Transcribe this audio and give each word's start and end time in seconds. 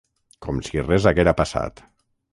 Com 0.45 0.61
si 0.69 0.85
res 0.87 1.05
haguera 1.13 1.37
passat. 1.43 1.85